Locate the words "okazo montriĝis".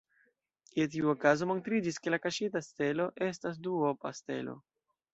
1.13-2.01